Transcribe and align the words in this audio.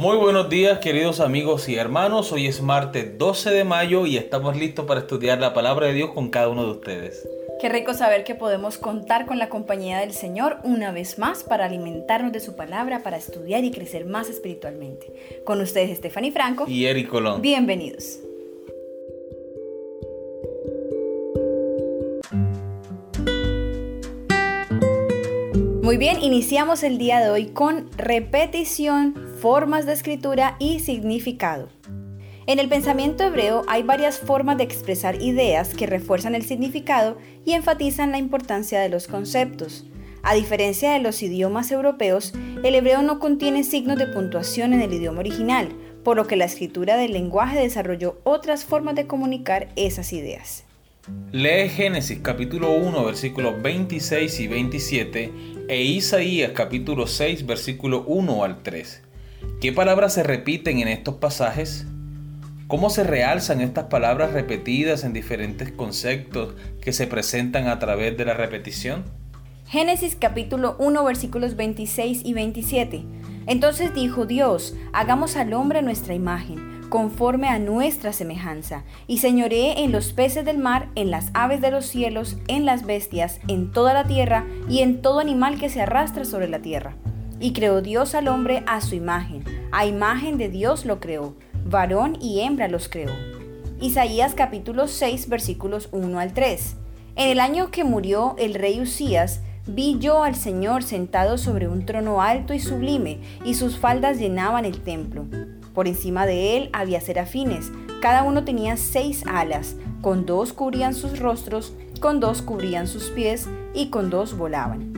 Muy 0.00 0.16
buenos 0.16 0.48
días 0.48 0.78
queridos 0.78 1.20
amigos 1.20 1.68
y 1.68 1.76
hermanos, 1.76 2.32
hoy 2.32 2.46
es 2.46 2.62
martes 2.62 3.18
12 3.18 3.50
de 3.50 3.64
mayo 3.64 4.06
y 4.06 4.16
estamos 4.16 4.56
listos 4.56 4.86
para 4.86 5.00
estudiar 5.00 5.38
la 5.38 5.52
palabra 5.52 5.88
de 5.88 5.92
Dios 5.92 6.12
con 6.14 6.30
cada 6.30 6.48
uno 6.48 6.64
de 6.64 6.70
ustedes. 6.70 7.28
Qué 7.60 7.68
rico 7.68 7.92
saber 7.92 8.24
que 8.24 8.34
podemos 8.34 8.78
contar 8.78 9.26
con 9.26 9.38
la 9.38 9.50
compañía 9.50 9.98
del 9.98 10.14
Señor 10.14 10.56
una 10.64 10.90
vez 10.90 11.18
más 11.18 11.44
para 11.44 11.66
alimentarnos 11.66 12.32
de 12.32 12.40
su 12.40 12.56
palabra, 12.56 13.02
para 13.02 13.18
estudiar 13.18 13.62
y 13.62 13.70
crecer 13.70 14.06
más 14.06 14.30
espiritualmente. 14.30 15.12
Con 15.44 15.60
ustedes 15.60 15.98
Stephanie 15.98 16.32
Franco 16.32 16.64
y 16.66 16.86
Eric 16.86 17.08
Colón. 17.10 17.42
Bienvenidos. 17.42 18.20
Muy 25.82 25.96
bien, 25.96 26.22
iniciamos 26.22 26.84
el 26.84 26.98
día 26.98 27.18
de 27.18 27.30
hoy 27.30 27.46
con 27.46 27.90
repetición, 27.98 29.29
formas 29.40 29.86
de 29.86 29.94
escritura 29.94 30.56
y 30.58 30.80
significado. 30.80 31.70
En 32.46 32.58
el 32.58 32.68
pensamiento 32.68 33.24
hebreo 33.24 33.62
hay 33.68 33.82
varias 33.82 34.18
formas 34.18 34.58
de 34.58 34.64
expresar 34.64 35.22
ideas 35.22 35.74
que 35.74 35.86
refuerzan 35.86 36.34
el 36.34 36.44
significado 36.44 37.16
y 37.46 37.52
enfatizan 37.52 38.10
la 38.10 38.18
importancia 38.18 38.80
de 38.80 38.90
los 38.90 39.06
conceptos. 39.06 39.86
A 40.22 40.34
diferencia 40.34 40.92
de 40.92 40.98
los 40.98 41.22
idiomas 41.22 41.70
europeos, 41.70 42.34
el 42.62 42.74
hebreo 42.74 43.00
no 43.00 43.18
contiene 43.18 43.64
signos 43.64 43.98
de 43.98 44.08
puntuación 44.08 44.74
en 44.74 44.82
el 44.82 44.92
idioma 44.92 45.20
original, 45.20 45.70
por 46.04 46.16
lo 46.16 46.26
que 46.26 46.36
la 46.36 46.44
escritura 46.44 46.98
del 46.98 47.12
lenguaje 47.12 47.58
desarrolló 47.58 48.18
otras 48.24 48.66
formas 48.66 48.94
de 48.94 49.06
comunicar 49.06 49.68
esas 49.76 50.12
ideas. 50.12 50.64
Lee 51.32 51.70
Génesis 51.70 52.18
capítulo 52.22 52.72
1 52.72 53.04
versículos 53.04 53.62
26 53.62 54.40
y 54.40 54.48
27 54.48 55.32
e 55.68 55.82
Isaías 55.82 56.52
capítulo 56.54 57.06
6 57.06 57.46
versículo 57.46 58.04
1 58.06 58.44
al 58.44 58.62
3. 58.62 59.09
¿Qué 59.60 59.72
palabras 59.72 60.14
se 60.14 60.22
repiten 60.22 60.78
en 60.78 60.88
estos 60.88 61.16
pasajes? 61.16 61.86
¿Cómo 62.66 62.88
se 62.88 63.04
realzan 63.04 63.60
estas 63.60 63.84
palabras 63.84 64.32
repetidas 64.32 65.04
en 65.04 65.12
diferentes 65.12 65.72
conceptos 65.72 66.54
que 66.80 66.92
se 66.92 67.06
presentan 67.06 67.66
a 67.66 67.78
través 67.78 68.16
de 68.16 68.24
la 68.24 68.34
repetición? 68.34 69.04
Génesis 69.66 70.16
capítulo 70.18 70.76
1 70.78 71.04
versículos 71.04 71.56
26 71.56 72.22
y 72.24 72.32
27. 72.32 73.04
Entonces 73.46 73.94
dijo 73.94 74.26
Dios, 74.26 74.74
hagamos 74.92 75.36
al 75.36 75.52
hombre 75.52 75.82
nuestra 75.82 76.14
imagen 76.14 76.70
conforme 76.90 77.48
a 77.48 77.58
nuestra 77.58 78.12
semejanza, 78.12 78.84
y 79.06 79.18
señoreé 79.18 79.84
en 79.84 79.92
los 79.92 80.12
peces 80.12 80.44
del 80.44 80.58
mar, 80.58 80.88
en 80.96 81.10
las 81.10 81.30
aves 81.32 81.60
de 81.60 81.70
los 81.70 81.86
cielos, 81.86 82.36
en 82.48 82.66
las 82.66 82.84
bestias, 82.84 83.40
en 83.48 83.70
toda 83.70 83.94
la 83.94 84.04
tierra, 84.04 84.44
y 84.68 84.80
en 84.80 85.00
todo 85.00 85.20
animal 85.20 85.58
que 85.58 85.70
se 85.70 85.80
arrastra 85.80 86.24
sobre 86.24 86.48
la 86.48 86.60
tierra. 86.60 86.96
Y 87.42 87.54
creó 87.54 87.80
Dios 87.80 88.14
al 88.14 88.28
hombre 88.28 88.62
a 88.66 88.82
su 88.82 88.94
imagen, 88.94 89.44
a 89.72 89.86
imagen 89.86 90.36
de 90.36 90.50
Dios 90.50 90.84
lo 90.84 91.00
creó, 91.00 91.34
varón 91.64 92.18
y 92.20 92.40
hembra 92.40 92.68
los 92.68 92.90
creó. 92.90 93.10
Isaías 93.80 94.34
capítulo 94.34 94.88
6 94.88 95.30
versículos 95.30 95.88
1 95.90 96.18
al 96.18 96.34
3. 96.34 96.76
En 97.16 97.30
el 97.30 97.40
año 97.40 97.70
que 97.70 97.82
murió 97.82 98.34
el 98.38 98.52
rey 98.52 98.78
Usías, 98.82 99.40
vi 99.66 99.98
yo 99.98 100.22
al 100.22 100.34
Señor 100.34 100.82
sentado 100.82 101.38
sobre 101.38 101.66
un 101.66 101.86
trono 101.86 102.20
alto 102.20 102.52
y 102.52 102.60
sublime, 102.60 103.20
y 103.42 103.54
sus 103.54 103.78
faldas 103.78 104.18
llenaban 104.18 104.66
el 104.66 104.82
templo. 104.82 105.24
Por 105.72 105.88
encima 105.88 106.26
de 106.26 106.58
él 106.58 106.68
había 106.74 107.00
serafines, 107.00 107.72
cada 108.02 108.22
uno 108.22 108.44
tenía 108.44 108.76
seis 108.76 109.24
alas, 109.26 109.76
con 110.02 110.26
dos 110.26 110.52
cubrían 110.52 110.92
sus 110.92 111.18
rostros, 111.18 111.72
con 112.00 112.20
dos 112.20 112.42
cubrían 112.42 112.86
sus 112.86 113.04
pies 113.04 113.48
y 113.72 113.88
con 113.88 114.10
dos 114.10 114.36
volaban. 114.36 114.89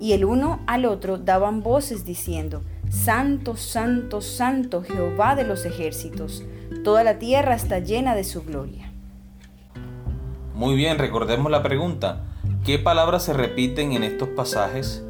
Y 0.00 0.12
el 0.12 0.24
uno 0.24 0.60
al 0.66 0.86
otro 0.86 1.18
daban 1.18 1.62
voces 1.62 2.04
diciendo, 2.04 2.62
Santo, 2.88 3.56
Santo, 3.56 4.20
Santo 4.20 4.82
Jehová 4.82 5.36
de 5.36 5.44
los 5.44 5.64
ejércitos, 5.64 6.42
toda 6.82 7.04
la 7.04 7.18
tierra 7.18 7.54
está 7.54 7.78
llena 7.78 8.14
de 8.14 8.24
su 8.24 8.42
gloria. 8.42 8.90
Muy 10.54 10.74
bien, 10.74 10.98
recordemos 10.98 11.50
la 11.50 11.62
pregunta. 11.62 12.24
¿Qué 12.64 12.78
palabras 12.78 13.24
se 13.24 13.34
repiten 13.34 13.92
en 13.92 14.02
estos 14.02 14.28
pasajes? 14.30 15.04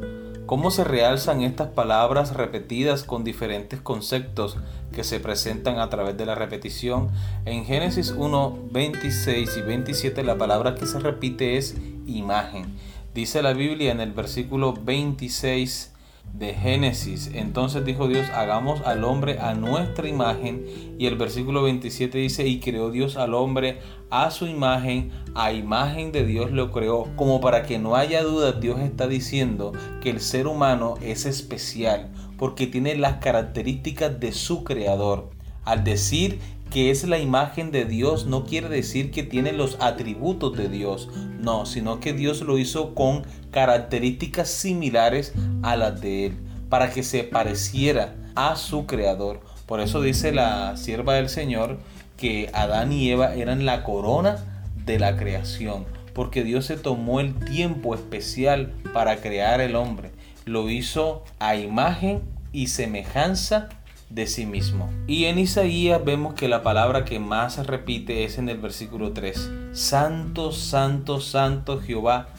cómo 0.51 0.69
se 0.69 0.83
realzan 0.83 1.43
estas 1.43 1.69
palabras 1.69 2.33
repetidas 2.33 3.03
con 3.03 3.23
diferentes 3.23 3.79
conceptos 3.79 4.57
que 4.91 5.05
se 5.05 5.21
presentan 5.21 5.79
a 5.79 5.89
través 5.89 6.17
de 6.17 6.25
la 6.25 6.35
repetición. 6.35 7.09
En 7.45 7.63
Génesis 7.63 8.11
1, 8.11 8.59
26 8.69 9.55
y 9.55 9.61
27 9.61 10.23
la 10.25 10.37
palabra 10.37 10.75
que 10.75 10.87
se 10.87 10.99
repite 10.99 11.55
es 11.55 11.77
imagen. 12.05 12.65
Dice 13.13 13.41
la 13.41 13.51
Biblia 13.51 13.91
en 13.91 13.99
el 13.99 14.13
versículo 14.13 14.73
26 14.73 15.93
de 16.33 16.53
Génesis. 16.53 17.29
Entonces 17.33 17.83
dijo 17.83 18.07
Dios, 18.07 18.29
hagamos 18.29 18.79
al 18.85 19.03
hombre 19.03 19.39
a 19.39 19.53
nuestra 19.53 20.07
imagen. 20.07 20.65
Y 20.97 21.07
el 21.07 21.17
versículo 21.17 21.63
27 21.63 22.17
dice, 22.17 22.47
y 22.47 22.61
creó 22.61 22.89
Dios 22.89 23.17
al 23.17 23.33
hombre 23.33 23.79
a 24.09 24.31
su 24.31 24.47
imagen, 24.47 25.11
a 25.35 25.51
imagen 25.51 26.13
de 26.13 26.25
Dios 26.25 26.51
lo 26.51 26.71
creó. 26.71 27.07
Como 27.17 27.41
para 27.41 27.63
que 27.63 27.79
no 27.79 27.97
haya 27.97 28.23
duda, 28.23 28.53
Dios 28.53 28.79
está 28.79 29.09
diciendo 29.09 29.73
que 30.01 30.09
el 30.09 30.21
ser 30.21 30.47
humano 30.47 30.95
es 31.01 31.25
especial 31.25 32.09
porque 32.37 32.65
tiene 32.65 32.95
las 32.95 33.17
características 33.17 34.19
de 34.21 34.31
su 34.31 34.63
creador. 34.63 35.29
Al 35.63 35.83
decir 35.83 36.39
que 36.71 36.89
es 36.89 37.03
la 37.03 37.19
imagen 37.19 37.69
de 37.69 37.83
Dios 37.83 38.25
no 38.25 38.45
quiere 38.45 38.69
decir 38.69 39.11
que 39.11 39.23
tiene 39.23 39.51
los 39.51 39.77
atributos 39.81 40.55
de 40.57 40.69
Dios, 40.69 41.09
no, 41.37 41.65
sino 41.65 41.99
que 41.99 42.13
Dios 42.13 42.41
lo 42.41 42.57
hizo 42.57 42.95
con 42.95 43.23
características 43.51 44.49
similares 44.49 45.33
a 45.63 45.75
las 45.75 45.99
de 45.99 46.27
Él, 46.27 46.37
para 46.69 46.89
que 46.89 47.03
se 47.03 47.25
pareciera 47.25 48.15
a 48.35 48.55
su 48.55 48.85
creador. 48.85 49.41
Por 49.65 49.81
eso 49.81 50.01
dice 50.01 50.31
la 50.31 50.77
sierva 50.77 51.15
del 51.15 51.27
Señor 51.27 51.77
que 52.15 52.49
Adán 52.53 52.93
y 52.93 53.11
Eva 53.11 53.35
eran 53.35 53.65
la 53.65 53.83
corona 53.83 54.63
de 54.85 54.97
la 54.97 55.17
creación, 55.17 55.85
porque 56.13 56.43
Dios 56.45 56.65
se 56.65 56.77
tomó 56.77 57.19
el 57.19 57.35
tiempo 57.35 57.95
especial 57.95 58.71
para 58.93 59.17
crear 59.17 59.59
el 59.59 59.75
hombre. 59.75 60.11
Lo 60.45 60.69
hizo 60.69 61.25
a 61.39 61.57
imagen 61.57 62.21
y 62.53 62.67
semejanza 62.67 63.67
de 64.13 64.27
sí 64.27 64.45
mismo. 64.45 64.89
Y 65.07 65.25
en 65.25 65.39
Isaías 65.39 66.03
vemos 66.03 66.33
que 66.33 66.47
la 66.47 66.63
palabra 66.63 67.05
que 67.05 67.19
más 67.19 67.55
se 67.55 67.63
repite 67.63 68.23
es 68.23 68.37
en 68.37 68.49
el 68.49 68.57
versículo 68.57 69.11
3. 69.11 69.51
Santo, 69.73 70.51
santo, 70.51 71.21
santo 71.21 71.79
Jehová 71.79 72.29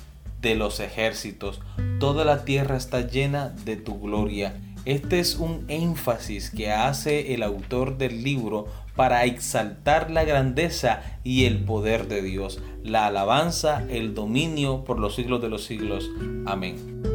de 0.41 0.55
los 0.55 0.81
ejércitos. 0.81 1.60
Toda 1.99 2.25
la 2.25 2.44
tierra 2.44 2.77
está 2.77 3.00
llena 3.00 3.49
de 3.65 3.77
tu 3.77 4.00
gloria. 4.00 4.55
Este 4.84 5.21
es 5.21 5.37
un 5.37 5.65
énfasis 5.69 6.50
que 6.50 6.72
hace 6.72 7.34
el 7.34 7.44
autor 7.44 7.99
del 7.99 8.25
libro 8.25 8.66
para 8.97 9.25
exaltar 9.25 10.10
la 10.10 10.25
grandeza 10.25 11.03
y 11.25 11.44
el 11.44 11.65
poder 11.65 12.09
de 12.09 12.21
Dios, 12.21 12.60
la 12.83 13.06
alabanza, 13.06 13.84
el 13.89 14.15
dominio 14.15 14.84
por 14.84 14.99
los 14.99 15.15
siglos 15.15 15.41
de 15.41 15.49
los 15.49 15.65
siglos. 15.65 16.10
Amén. 16.47 17.11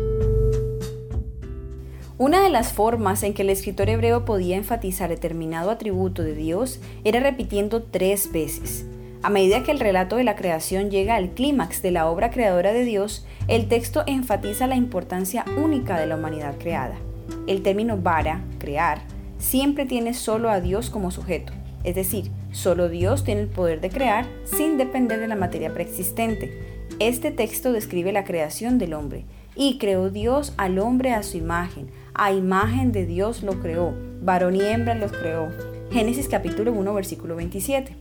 Una 2.20 2.42
de 2.42 2.50
las 2.50 2.74
formas 2.74 3.22
en 3.22 3.36
que 3.36 3.44
el 3.44 3.52
escritor 3.52 3.90
hebreo 3.90 4.26
podía 4.26 4.56
enfatizar 4.56 5.08
determinado 5.08 5.70
atributo 5.70 6.24
de 6.24 6.34
Dios 6.34 6.80
era 7.04 7.20
repitiendo 7.20 7.84
tres 7.84 8.32
veces. 8.32 8.88
A 9.22 9.30
medida 9.30 9.62
que 9.62 9.72
el 9.72 9.80
relato 9.80 10.16
de 10.16 10.24
la 10.24 10.36
creación 10.36 10.90
llega 10.90 11.16
al 11.16 11.30
clímax 11.30 11.84
de 11.84 11.92
la 11.92 12.10
obra 12.10 12.32
creadora 12.32 12.74
de 12.74 12.86
Dios, 12.86 13.24
el 13.48 13.68
texto 13.68 14.02
enfatiza 14.08 14.66
la 14.66 14.76
importancia 14.76 15.46
única 15.64 16.00
de 16.00 16.08
la 16.08 16.16
humanidad 16.16 16.56
creada. 16.58 16.96
El 17.46 17.62
término 17.62 17.98
bara, 17.98 18.42
crear, 18.58 19.02
siempre 19.38 19.86
tiene 19.86 20.16
solo 20.16 20.50
a 20.50 20.60
Dios 20.60 20.90
como 20.90 21.12
sujeto, 21.12 21.54
es 21.84 21.94
decir, 21.94 22.32
solo 22.52 22.90
Dios 22.90 23.26
tiene 23.26 23.42
el 23.42 23.48
poder 23.48 23.80
de 23.80 23.92
crear 23.92 24.26
sin 24.44 24.80
depender 24.80 25.20
de 25.20 25.28
la 25.28 25.36
materia 25.36 25.72
preexistente. 25.72 26.52
Este 26.98 27.30
texto 27.30 27.74
describe 27.74 28.12
la 28.12 28.24
creación 28.24 28.80
del 28.80 28.96
hombre, 28.96 29.26
y 29.58 29.80
creó 29.80 30.10
Dios 30.10 30.54
al 30.58 30.78
hombre 30.78 31.14
a 31.14 31.24
su 31.24 31.38
imagen, 31.38 31.90
a 32.18 32.34
imagen 32.34 32.92
de 32.92 33.06
Dios 33.06 33.44
lo 33.44 33.60
creó, 33.60 33.94
varón 34.22 34.56
y 34.56 34.62
hembra 34.62 34.96
los 34.96 35.12
creó. 35.12 35.50
Génesis 35.92 36.28
capítulo 36.28 36.72
1 36.74 36.94
versículo 36.94 37.36
27. 37.36 37.96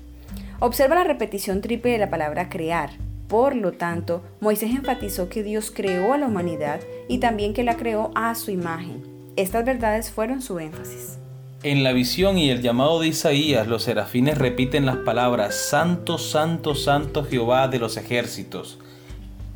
Observa 0.59 0.95
la 0.95 1.05
repetición 1.05 1.61
triple 1.61 1.93
de 1.93 1.99
la 1.99 2.09
palabra 2.09 2.49
crear. 2.49 2.91
Por 3.29 3.55
lo 3.55 3.73
tanto, 3.73 4.23
Moisés 4.41 4.71
enfatizó 4.71 5.29
que 5.29 5.43
Dios 5.43 5.71
creó 5.71 6.15
a 6.15 6.19
la 6.19 6.27
humanidad 6.27 6.81
y 7.09 7.19
también 7.19 7.53
que 7.53 7.63
la 7.63 7.77
creó 7.77 8.11
a 8.15 8.35
su 8.35 8.51
imagen. 8.51 9.03
Estas 9.37 9.65
verdades 9.67 10.11
fueron 10.11 10.41
su 10.41 10.59
énfasis. 10.59 11.19
En 11.63 11.85
la 11.85 11.93
visión 11.93 12.39
y 12.39 12.51
el 12.51 12.63
llamado 12.63 13.01
de 13.01 13.09
Isaías, 13.09 13.67
los 13.67 13.83
serafines 13.83 14.39
repiten 14.39 14.87
las 14.87 14.97
palabras 14.97 15.55
Santo, 15.55 16.17
Santo, 16.17 16.75
Santo 16.75 17.25
Jehová 17.25 17.69
de 17.69 17.81
los 17.81 17.97
ejércitos. 17.97 18.79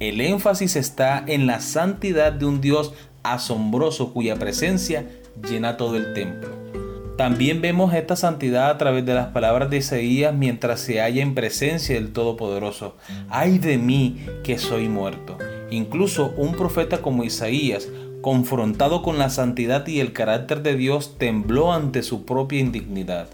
El 0.00 0.20
énfasis 0.20 0.76
está 0.76 1.22
en 1.26 1.46
la 1.46 1.60
santidad 1.60 2.32
de 2.32 2.46
un 2.46 2.60
Dios 2.60 2.94
asombroso 3.22 4.12
cuya 4.12 4.36
presencia 4.36 5.06
llena 5.48 5.76
todo 5.76 5.96
el 5.96 6.12
templo. 6.12 6.60
También 7.20 7.60
vemos 7.60 7.92
esta 7.92 8.16
santidad 8.16 8.70
a 8.70 8.78
través 8.78 9.04
de 9.04 9.12
las 9.12 9.26
palabras 9.26 9.68
de 9.68 9.76
Isaías 9.76 10.34
mientras 10.34 10.80
se 10.80 11.00
halla 11.00 11.20
en 11.20 11.34
presencia 11.34 11.94
del 11.94 12.14
Todopoderoso. 12.14 12.96
Ay 13.28 13.58
de 13.58 13.76
mí 13.76 14.24
que 14.42 14.56
soy 14.56 14.88
muerto. 14.88 15.36
Incluso 15.70 16.32
un 16.38 16.52
profeta 16.52 17.02
como 17.02 17.22
Isaías, 17.22 17.88
confrontado 18.22 19.02
con 19.02 19.18
la 19.18 19.28
santidad 19.28 19.86
y 19.86 20.00
el 20.00 20.14
carácter 20.14 20.62
de 20.62 20.76
Dios, 20.76 21.18
tembló 21.18 21.74
ante 21.74 22.02
su 22.02 22.24
propia 22.24 22.60
indignidad. 22.60 23.28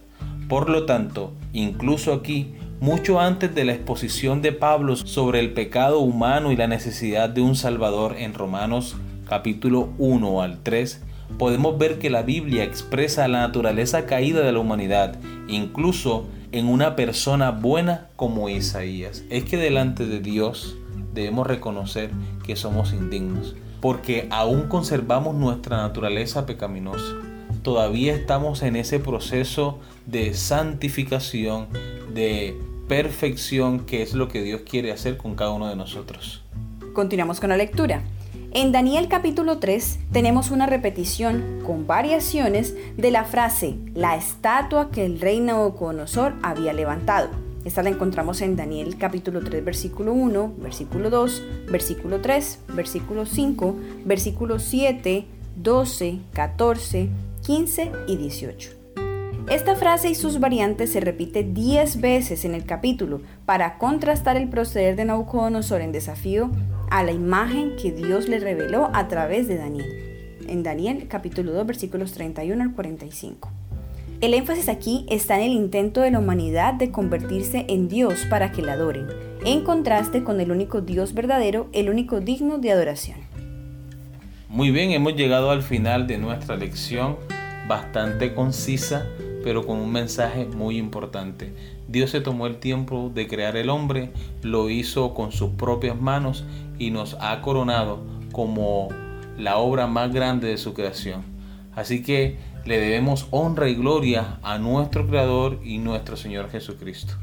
Por 0.48 0.68
lo 0.68 0.84
tanto, 0.84 1.32
incluso 1.52 2.12
aquí, 2.12 2.54
mucho 2.80 3.20
antes 3.20 3.54
de 3.54 3.64
la 3.64 3.72
exposición 3.74 4.42
de 4.42 4.50
Pablo 4.50 4.96
sobre 4.96 5.38
el 5.38 5.52
pecado 5.52 6.00
humano 6.00 6.50
y 6.50 6.56
la 6.56 6.66
necesidad 6.66 7.28
de 7.28 7.40
un 7.40 7.54
Salvador 7.54 8.16
en 8.18 8.34
Romanos 8.34 8.96
capítulo 9.28 9.90
1 9.98 10.42
al 10.42 10.62
3, 10.62 11.02
podemos 11.38 11.76
ver 11.78 11.98
que 11.98 12.10
la 12.10 12.22
Biblia 12.22 12.64
expresa 12.64 13.28
la 13.28 13.40
naturaleza 13.40 14.06
caída 14.06 14.40
de 14.40 14.52
la 14.52 14.60
humanidad, 14.60 15.18
incluso 15.48 16.26
en 16.52 16.68
una 16.68 16.96
persona 16.96 17.50
buena 17.50 18.08
como 18.16 18.48
Isaías. 18.48 19.24
Es 19.30 19.44
que 19.44 19.56
delante 19.56 20.06
de 20.06 20.20
Dios 20.20 20.76
debemos 21.12 21.46
reconocer 21.46 22.10
que 22.44 22.56
somos 22.56 22.92
indignos 22.92 23.54
porque 23.80 24.26
aún 24.30 24.68
conservamos 24.68 25.34
nuestra 25.34 25.76
naturaleza 25.76 26.46
pecaminosa. 26.46 27.14
Todavía 27.62 28.14
estamos 28.14 28.62
en 28.62 28.76
ese 28.76 28.98
proceso 28.98 29.78
de 30.06 30.34
santificación, 30.34 31.68
de 32.12 32.56
perfección, 32.88 33.80
que 33.80 34.02
es 34.02 34.14
lo 34.14 34.28
que 34.28 34.42
Dios 34.42 34.62
quiere 34.68 34.92
hacer 34.92 35.16
con 35.16 35.34
cada 35.34 35.52
uno 35.52 35.68
de 35.68 35.76
nosotros. 35.76 36.42
Continuamos 36.94 37.40
con 37.40 37.50
la 37.50 37.56
lectura. 37.56 38.02
En 38.52 38.72
Daniel 38.72 39.08
capítulo 39.08 39.58
3 39.58 39.98
tenemos 40.12 40.50
una 40.50 40.66
repetición 40.66 41.60
con 41.66 41.86
variaciones 41.86 42.74
de 42.96 43.10
la 43.10 43.24
frase 43.24 43.76
la 43.94 44.16
estatua 44.16 44.90
que 44.90 45.04
el 45.04 45.20
rey 45.20 45.40
Nabucodonosor 45.40 46.34
había 46.42 46.72
levantado. 46.72 47.28
Esta 47.64 47.82
la 47.82 47.90
encontramos 47.90 48.40
en 48.40 48.56
Daniel 48.56 48.96
capítulo 48.96 49.42
3 49.42 49.64
versículo 49.64 50.12
1, 50.12 50.54
versículo 50.58 51.10
2, 51.10 51.42
versículo 51.70 52.20
3, 52.20 52.60
versículo 52.68 53.26
5, 53.26 53.76
versículo 54.04 54.58
7, 54.58 55.26
12, 55.56 56.18
14, 56.32 57.08
15 57.44 57.92
y 58.06 58.16
18. 58.16 58.70
Esta 59.48 59.76
frase 59.76 60.08
y 60.08 60.14
sus 60.14 60.40
variantes 60.40 60.92
se 60.92 61.00
repite 61.00 61.44
10 61.44 62.00
veces 62.00 62.44
en 62.44 62.54
el 62.54 62.64
capítulo 62.64 63.20
para 63.44 63.78
contrastar 63.78 64.36
el 64.36 64.48
proceder 64.48 64.96
de 64.96 65.04
Nabucodonosor 65.04 65.82
en 65.82 65.92
desafío 65.92 66.50
a 66.90 67.02
la 67.02 67.12
imagen 67.12 67.76
que 67.80 67.92
Dios 67.92 68.28
le 68.28 68.38
reveló 68.38 68.90
a 68.92 69.08
través 69.08 69.48
de 69.48 69.56
Daniel. 69.56 70.38
En 70.48 70.62
Daniel 70.62 71.06
capítulo 71.08 71.52
2 71.52 71.66
versículos 71.66 72.12
31 72.12 72.62
al 72.62 72.72
45. 72.72 73.50
El 74.20 74.32
énfasis 74.34 74.68
aquí 74.68 75.04
está 75.10 75.36
en 75.36 75.42
el 75.42 75.52
intento 75.52 76.00
de 76.00 76.10
la 76.10 76.20
humanidad 76.20 76.74
de 76.74 76.90
convertirse 76.90 77.66
en 77.68 77.88
Dios 77.88 78.24
para 78.30 78.50
que 78.50 78.62
la 78.62 78.72
adoren, 78.72 79.08
en 79.44 79.62
contraste 79.62 80.24
con 80.24 80.40
el 80.40 80.50
único 80.50 80.80
Dios 80.80 81.12
verdadero, 81.12 81.68
el 81.72 81.90
único 81.90 82.20
digno 82.20 82.58
de 82.58 82.72
adoración. 82.72 83.18
Muy 84.48 84.70
bien, 84.70 84.92
hemos 84.92 85.16
llegado 85.16 85.50
al 85.50 85.62
final 85.62 86.06
de 86.06 86.16
nuestra 86.18 86.56
lección, 86.56 87.16
bastante 87.68 88.32
concisa, 88.32 89.06
pero 89.42 89.66
con 89.66 89.78
un 89.78 89.92
mensaje 89.92 90.46
muy 90.46 90.78
importante. 90.78 91.52
Dios 91.88 92.10
se 92.10 92.20
tomó 92.20 92.46
el 92.46 92.56
tiempo 92.56 93.12
de 93.14 93.28
crear 93.28 93.56
el 93.56 93.70
hombre, 93.70 94.10
lo 94.42 94.70
hizo 94.70 95.14
con 95.14 95.30
sus 95.30 95.50
propias 95.50 96.00
manos 96.00 96.44
y 96.78 96.90
nos 96.90 97.16
ha 97.20 97.40
coronado 97.42 98.02
como 98.32 98.88
la 99.38 99.58
obra 99.58 99.86
más 99.86 100.12
grande 100.12 100.48
de 100.48 100.56
su 100.56 100.74
creación. 100.74 101.22
Así 101.74 102.02
que 102.02 102.38
le 102.64 102.78
debemos 102.80 103.28
honra 103.30 103.68
y 103.68 103.74
gloria 103.74 104.38
a 104.42 104.58
nuestro 104.58 105.06
Creador 105.06 105.60
y 105.62 105.78
nuestro 105.78 106.16
Señor 106.16 106.50
Jesucristo. 106.50 107.14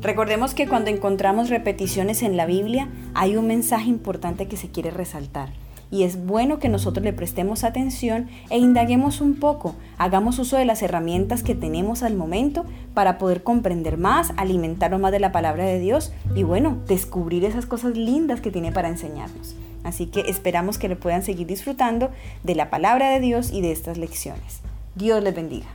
Recordemos 0.00 0.54
que 0.54 0.66
cuando 0.66 0.90
encontramos 0.90 1.50
repeticiones 1.50 2.22
en 2.22 2.36
la 2.36 2.46
Biblia 2.46 2.88
hay 3.14 3.36
un 3.36 3.46
mensaje 3.46 3.88
importante 3.88 4.48
que 4.48 4.56
se 4.56 4.70
quiere 4.70 4.90
resaltar. 4.90 5.50
Y 5.90 6.04
es 6.04 6.24
bueno 6.24 6.58
que 6.58 6.68
nosotros 6.68 7.04
le 7.04 7.12
prestemos 7.12 7.64
atención 7.64 8.28
e 8.48 8.58
indaguemos 8.58 9.20
un 9.20 9.34
poco, 9.34 9.74
hagamos 9.98 10.38
uso 10.38 10.56
de 10.56 10.64
las 10.64 10.82
herramientas 10.82 11.42
que 11.42 11.54
tenemos 11.54 12.02
al 12.02 12.14
momento 12.14 12.64
para 12.94 13.18
poder 13.18 13.42
comprender 13.42 13.98
más, 13.98 14.32
alimentarnos 14.36 15.00
más 15.00 15.12
de 15.12 15.20
la 15.20 15.32
palabra 15.32 15.64
de 15.64 15.80
Dios 15.80 16.12
y 16.34 16.44
bueno, 16.44 16.78
descubrir 16.86 17.44
esas 17.44 17.66
cosas 17.66 17.96
lindas 17.96 18.40
que 18.40 18.50
tiene 18.50 18.72
para 18.72 18.88
enseñarnos. 18.88 19.56
Así 19.82 20.06
que 20.06 20.20
esperamos 20.20 20.78
que 20.78 20.88
le 20.88 20.96
puedan 20.96 21.22
seguir 21.22 21.46
disfrutando 21.46 22.10
de 22.44 22.54
la 22.54 22.70
palabra 22.70 23.10
de 23.10 23.20
Dios 23.20 23.50
y 23.50 23.60
de 23.60 23.72
estas 23.72 23.98
lecciones. 23.98 24.60
Dios 24.94 25.22
les 25.22 25.34
bendiga. 25.34 25.66